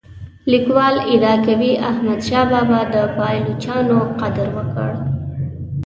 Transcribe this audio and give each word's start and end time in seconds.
لیکوال 0.51 0.95
ادعا 1.13 1.35
کوي 1.45 1.71
احمد 1.89 2.19
شاه 2.27 2.45
بابا 2.51 2.79
د 2.93 2.95
پایلوچانو 3.17 3.99
قدر 4.21 4.47
وکړ. 4.57 4.91